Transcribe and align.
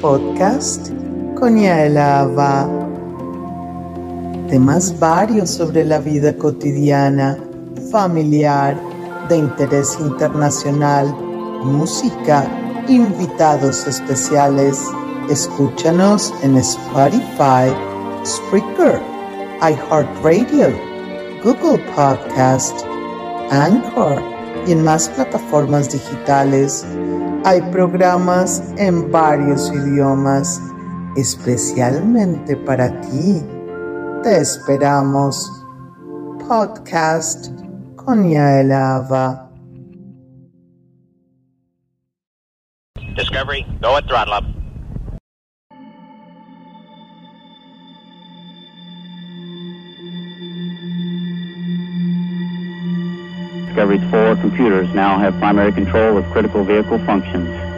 podcast 0.00 0.90
con 1.38 1.58
Yaelava. 1.58 2.68
Temas 4.48 4.98
varios 4.98 5.50
sobre 5.50 5.84
la 5.84 5.98
vida 5.98 6.34
cotidiana, 6.36 7.38
familiar, 7.90 8.76
de 9.28 9.36
interés 9.36 9.96
internacional, 10.00 11.14
música, 11.62 12.48
invitados 12.88 13.86
especiales. 13.86 14.82
Escúchanos 15.28 16.32
en 16.42 16.56
Spotify, 16.56 17.70
Spreaker, 18.24 19.00
iHeartRadio, 19.60 20.68
Google 21.44 21.78
Podcast, 21.94 22.84
Anchor 23.50 24.39
y 24.66 24.72
en 24.72 24.84
más 24.84 25.08
plataformas 25.08 25.90
digitales. 25.90 26.86
Hay 27.44 27.60
programas 27.72 28.62
en 28.76 29.10
varios 29.10 29.72
idiomas, 29.72 30.60
especialmente 31.16 32.56
para 32.56 33.00
ti. 33.00 33.42
Te 34.22 34.38
esperamos. 34.38 35.50
Podcast 36.46 37.48
con 37.96 38.28
Yael 38.28 38.72
Ava. 38.72 39.50
Discovery, 43.16 43.64
go 43.80 43.96
at 43.96 44.06
throttle 44.06 44.34
up. 44.34 44.59
Discovery's 53.70 54.02
four 54.10 54.34
computers 54.34 54.92
now 54.94 55.20
have 55.20 55.38
primary 55.38 55.70
control 55.72 56.18
of 56.18 56.28
critical 56.32 56.64
vehicle 56.64 56.98
functions. 57.06 57.69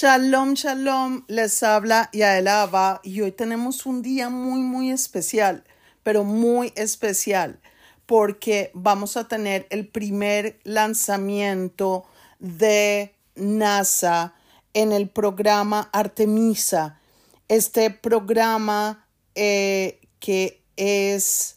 Shalom, 0.00 0.54
shalom, 0.54 1.24
les 1.26 1.60
habla 1.64 2.08
Yael 2.12 2.46
Ava 2.46 3.00
y 3.02 3.20
hoy 3.20 3.32
tenemos 3.32 3.84
un 3.84 4.00
día 4.00 4.28
muy, 4.28 4.60
muy 4.60 4.92
especial, 4.92 5.64
pero 6.04 6.22
muy 6.22 6.72
especial, 6.76 7.58
porque 8.06 8.70
vamos 8.74 9.16
a 9.16 9.26
tener 9.26 9.66
el 9.70 9.88
primer 9.88 10.60
lanzamiento 10.62 12.06
de 12.38 13.16
NASA 13.34 14.34
en 14.72 14.92
el 14.92 15.08
programa 15.08 15.90
Artemisa. 15.92 17.00
Este 17.48 17.90
programa 17.90 19.04
eh, 19.34 20.00
que 20.20 20.62
es 20.76 21.56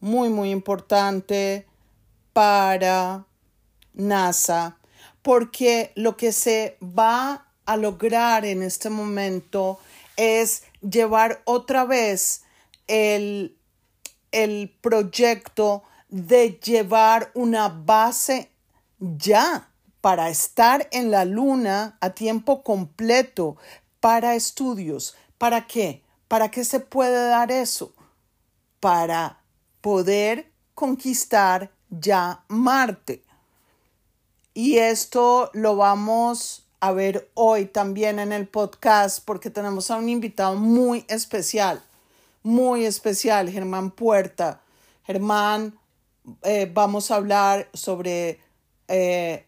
muy, 0.00 0.28
muy 0.28 0.50
importante 0.50 1.66
para 2.34 3.24
NASA, 3.94 4.76
porque 5.22 5.92
lo 5.96 6.18
que 6.18 6.32
se 6.32 6.76
va 6.82 7.47
a 7.68 7.76
lograr 7.76 8.46
en 8.46 8.62
este 8.62 8.88
momento 8.88 9.78
es 10.16 10.62
llevar 10.80 11.42
otra 11.44 11.84
vez 11.84 12.42
el, 12.86 13.58
el 14.32 14.74
proyecto 14.80 15.82
de 16.08 16.58
llevar 16.64 17.30
una 17.34 17.68
base 17.68 18.50
ya 18.98 19.68
para 20.00 20.30
estar 20.30 20.88
en 20.92 21.10
la 21.10 21.26
luna 21.26 21.98
a 22.00 22.10
tiempo 22.10 22.62
completo 22.62 23.58
para 24.00 24.34
estudios. 24.34 25.14
¿Para 25.36 25.66
qué? 25.66 26.02
¿Para 26.26 26.50
qué 26.50 26.64
se 26.64 26.80
puede 26.80 27.28
dar 27.28 27.52
eso? 27.52 27.92
Para 28.80 29.40
poder 29.82 30.50
conquistar 30.74 31.70
ya 31.90 32.44
Marte. 32.48 33.22
Y 34.54 34.78
esto 34.78 35.50
lo 35.52 35.76
vamos 35.76 36.64
a 36.80 36.92
ver 36.92 37.28
hoy 37.34 37.66
también 37.66 38.18
en 38.18 38.32
el 38.32 38.46
podcast 38.46 39.24
porque 39.24 39.50
tenemos 39.50 39.90
a 39.90 39.96
un 39.96 40.08
invitado 40.08 40.54
muy 40.54 41.04
especial, 41.08 41.82
muy 42.42 42.84
especial, 42.84 43.50
Germán 43.50 43.90
Puerta. 43.90 44.60
Germán, 45.04 45.78
eh, 46.42 46.70
vamos 46.72 47.10
a 47.10 47.16
hablar 47.16 47.68
sobre 47.72 48.40
eh, 48.86 49.46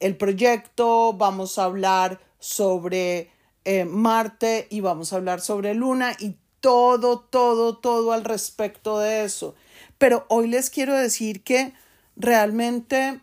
el 0.00 0.16
proyecto, 0.16 1.12
vamos 1.12 1.58
a 1.58 1.64
hablar 1.64 2.20
sobre 2.38 3.30
eh, 3.64 3.84
Marte 3.84 4.66
y 4.70 4.80
vamos 4.80 5.12
a 5.12 5.16
hablar 5.16 5.40
sobre 5.40 5.74
Luna 5.74 6.16
y 6.18 6.36
todo, 6.60 7.20
todo, 7.20 7.76
todo 7.76 8.12
al 8.12 8.24
respecto 8.24 8.98
de 8.98 9.24
eso. 9.24 9.54
Pero 9.98 10.24
hoy 10.28 10.48
les 10.48 10.70
quiero 10.70 10.94
decir 10.94 11.42
que 11.44 11.74
realmente 12.16 13.20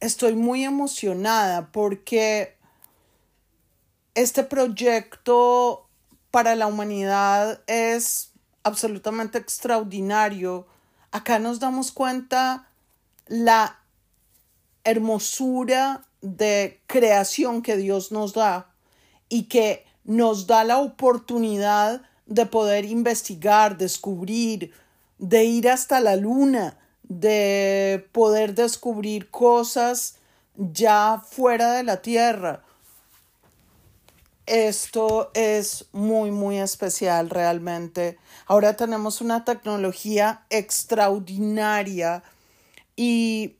estoy 0.00 0.34
muy 0.34 0.64
emocionada 0.64 1.70
porque 1.72 2.56
este 4.14 4.44
proyecto 4.44 5.86
para 6.30 6.54
la 6.54 6.66
humanidad 6.66 7.60
es 7.66 8.32
absolutamente 8.62 9.38
extraordinario. 9.38 10.66
Acá 11.10 11.38
nos 11.38 11.60
damos 11.60 11.92
cuenta 11.92 12.68
la 13.26 13.78
hermosura 14.84 16.04
de 16.20 16.80
creación 16.86 17.62
que 17.62 17.76
Dios 17.76 18.12
nos 18.12 18.34
da 18.34 18.72
y 19.28 19.44
que 19.44 19.84
nos 20.04 20.46
da 20.46 20.64
la 20.64 20.78
oportunidad 20.78 22.02
de 22.26 22.46
poder 22.46 22.84
investigar, 22.84 23.76
descubrir, 23.78 24.72
de 25.18 25.44
ir 25.44 25.68
hasta 25.68 26.00
la 26.00 26.16
luna, 26.16 26.78
de 27.08 28.06
poder 28.12 28.54
descubrir 28.54 29.30
cosas 29.30 30.16
ya 30.56 31.22
fuera 31.26 31.72
de 31.72 31.82
la 31.82 32.02
Tierra. 32.02 32.62
Esto 34.46 35.30
es 35.34 35.86
muy, 35.92 36.30
muy 36.30 36.58
especial 36.58 37.28
realmente. 37.28 38.18
Ahora 38.46 38.76
tenemos 38.76 39.20
una 39.20 39.44
tecnología 39.44 40.46
extraordinaria 40.48 42.22
y 42.96 43.56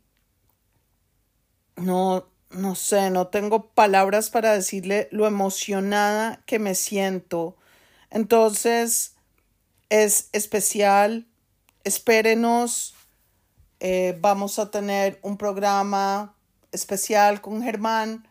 no, 1.77 2.27
no 2.51 2.75
sé, 2.75 3.11
no 3.11 3.29
tengo 3.29 3.69
palabras 3.69 4.31
para 4.31 4.55
decirle 4.55 5.09
lo 5.11 5.27
emocionada 5.27 6.43
que 6.47 6.59
me 6.59 6.75
siento. 6.75 7.57
Entonces, 8.11 9.15
es 9.91 10.31
especial. 10.33 11.27
Espérenos 11.85 12.95
eh, 13.81 14.17
vamos 14.21 14.59
a 14.59 14.71
tener 14.71 15.19
un 15.23 15.37
programa 15.37 16.35
especial 16.73 17.41
con 17.41 17.63
Germán 17.63 18.27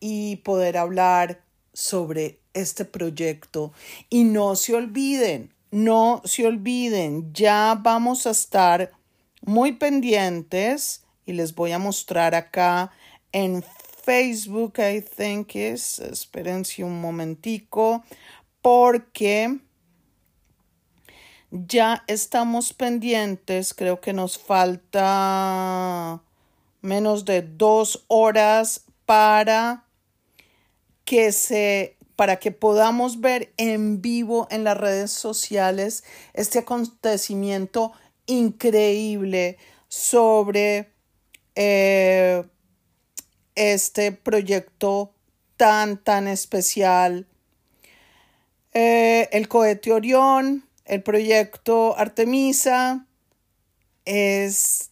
y 0.00 0.36
poder 0.36 0.78
hablar 0.78 1.42
sobre 1.72 2.40
este 2.54 2.84
proyecto. 2.84 3.72
Y 4.08 4.24
no 4.24 4.56
se 4.56 4.74
olviden, 4.74 5.54
no 5.70 6.22
se 6.24 6.46
olviden, 6.46 7.32
ya 7.32 7.78
vamos 7.80 8.26
a 8.26 8.30
estar 8.30 8.92
muy 9.42 9.72
pendientes 9.72 11.04
y 11.26 11.32
les 11.32 11.54
voy 11.54 11.72
a 11.72 11.78
mostrar 11.78 12.34
acá 12.34 12.90
en 13.32 13.62
Facebook, 14.04 14.74
I 14.78 15.02
think 15.02 15.56
es, 15.56 15.98
espérense 15.98 16.84
un 16.84 17.00
momentico, 17.00 18.04
porque 18.62 19.58
ya 21.50 22.04
estamos 22.06 22.72
pendientes, 22.72 23.74
creo 23.74 24.00
que 24.00 24.12
nos 24.12 24.38
falta 24.38 26.20
menos 26.82 27.24
de 27.24 27.42
dos 27.42 28.04
horas 28.08 28.84
para 29.04 29.84
que 31.04 31.32
se 31.32 31.96
para 32.16 32.36
que 32.36 32.50
podamos 32.50 33.20
ver 33.20 33.52
en 33.58 34.00
vivo 34.00 34.48
en 34.50 34.64
las 34.64 34.76
redes 34.78 35.10
sociales 35.12 36.02
este 36.32 36.60
acontecimiento 36.60 37.92
increíble 38.24 39.58
sobre 39.88 40.90
eh, 41.54 42.42
este 43.54 44.12
proyecto 44.12 45.12
tan 45.56 45.98
tan 45.98 46.26
especial. 46.26 47.26
Eh, 48.72 49.28
el 49.32 49.48
cohete 49.48 49.92
Orión 49.92 50.65
el 50.86 51.02
proyecto 51.02 51.98
Artemisa 51.98 53.06
es 54.04 54.90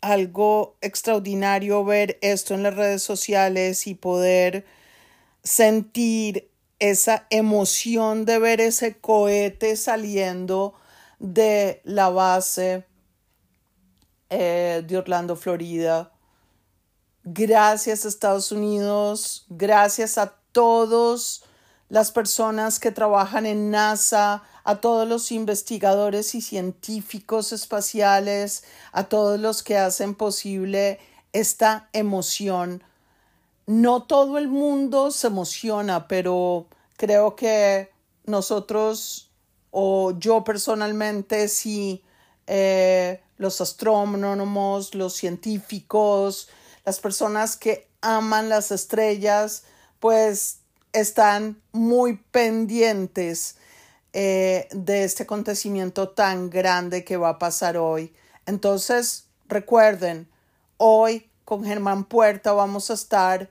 algo 0.00 0.76
extraordinario 0.82 1.82
ver 1.84 2.18
esto 2.20 2.54
en 2.54 2.62
las 2.62 2.76
redes 2.76 3.02
sociales 3.02 3.86
y 3.86 3.94
poder 3.94 4.66
sentir 5.42 6.50
esa 6.78 7.26
emoción 7.30 8.26
de 8.26 8.38
ver 8.38 8.60
ese 8.60 8.98
cohete 8.98 9.76
saliendo 9.76 10.74
de 11.18 11.80
la 11.84 12.10
base 12.10 12.84
eh, 14.28 14.82
de 14.86 14.98
Orlando, 14.98 15.36
Florida. 15.36 16.12
Gracias 17.22 18.04
Estados 18.04 18.52
Unidos, 18.52 19.46
gracias 19.48 20.18
a 20.18 20.36
todos 20.52 21.44
las 21.88 22.12
personas 22.12 22.80
que 22.80 22.90
trabajan 22.90 23.46
en 23.46 23.70
NASA, 23.70 24.42
a 24.64 24.80
todos 24.80 25.06
los 25.06 25.30
investigadores 25.30 26.34
y 26.34 26.40
científicos 26.40 27.52
espaciales, 27.52 28.64
a 28.92 29.04
todos 29.04 29.38
los 29.38 29.62
que 29.62 29.76
hacen 29.76 30.14
posible 30.14 30.98
esta 31.32 31.88
emoción. 31.92 32.82
No 33.66 34.02
todo 34.04 34.38
el 34.38 34.48
mundo 34.48 35.10
se 35.10 35.26
emociona, 35.26 36.08
pero 36.08 36.66
creo 36.96 37.36
que 37.36 37.90
nosotros 38.24 39.30
o 39.70 40.12
yo 40.18 40.44
personalmente 40.44 41.48
sí, 41.48 42.02
eh, 42.46 43.20
los 43.36 43.60
astrónomos, 43.60 44.94
los 44.94 45.14
científicos, 45.14 46.48
las 46.84 47.00
personas 47.00 47.56
que 47.56 47.88
aman 48.00 48.48
las 48.48 48.70
estrellas, 48.70 49.64
pues 49.98 50.60
están 50.94 51.60
muy 51.72 52.16
pendientes 52.30 53.56
eh, 54.14 54.68
de 54.70 55.04
este 55.04 55.24
acontecimiento 55.24 56.08
tan 56.08 56.48
grande 56.48 57.04
que 57.04 57.18
va 57.18 57.30
a 57.30 57.38
pasar 57.38 57.76
hoy. 57.76 58.14
Entonces, 58.46 59.26
recuerden, 59.48 60.28
hoy 60.78 61.28
con 61.44 61.64
Germán 61.64 62.04
Puerta 62.04 62.52
vamos 62.52 62.90
a 62.90 62.94
estar 62.94 63.50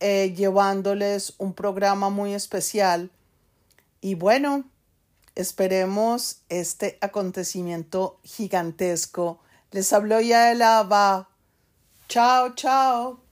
eh, 0.00 0.32
llevándoles 0.34 1.34
un 1.36 1.52
programa 1.52 2.08
muy 2.08 2.32
especial. 2.32 3.10
Y 4.00 4.14
bueno, 4.14 4.64
esperemos 5.34 6.40
este 6.48 6.96
acontecimiento 7.02 8.18
gigantesco. 8.24 9.40
Les 9.70 9.92
habló 9.92 10.20
ya 10.20 10.50
el 10.50 10.62
Ava. 10.62 11.28
Chao, 12.08 12.54
chao. 12.54 13.29